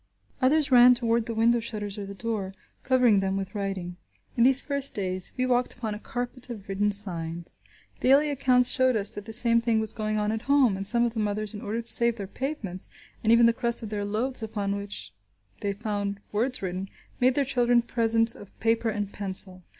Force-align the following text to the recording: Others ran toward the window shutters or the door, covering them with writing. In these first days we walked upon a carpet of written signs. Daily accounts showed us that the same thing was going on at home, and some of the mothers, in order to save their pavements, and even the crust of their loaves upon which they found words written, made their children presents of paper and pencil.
Others 0.41 0.71
ran 0.71 0.95
toward 0.95 1.27
the 1.27 1.35
window 1.35 1.59
shutters 1.59 1.95
or 1.99 2.07
the 2.07 2.15
door, 2.15 2.55
covering 2.81 3.19
them 3.19 3.37
with 3.37 3.53
writing. 3.53 3.97
In 4.35 4.41
these 4.43 4.59
first 4.59 4.95
days 4.95 5.31
we 5.37 5.45
walked 5.45 5.75
upon 5.75 5.93
a 5.93 5.99
carpet 5.99 6.49
of 6.49 6.67
written 6.67 6.89
signs. 6.89 7.59
Daily 7.99 8.31
accounts 8.31 8.69
showed 8.71 8.95
us 8.95 9.13
that 9.13 9.25
the 9.25 9.31
same 9.31 9.61
thing 9.61 9.79
was 9.79 9.93
going 9.93 10.17
on 10.17 10.31
at 10.31 10.41
home, 10.49 10.75
and 10.75 10.87
some 10.87 11.05
of 11.05 11.13
the 11.13 11.19
mothers, 11.19 11.53
in 11.53 11.61
order 11.61 11.83
to 11.83 11.91
save 11.93 12.15
their 12.15 12.25
pavements, 12.25 12.87
and 13.23 13.31
even 13.31 13.45
the 13.45 13.53
crust 13.53 13.83
of 13.83 13.89
their 13.89 14.03
loaves 14.03 14.41
upon 14.41 14.75
which 14.75 15.13
they 15.59 15.71
found 15.71 16.19
words 16.31 16.63
written, 16.63 16.89
made 17.19 17.35
their 17.35 17.45
children 17.45 17.83
presents 17.83 18.33
of 18.33 18.59
paper 18.59 18.89
and 18.89 19.13
pencil. 19.13 19.61